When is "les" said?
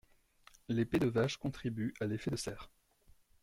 0.67-0.83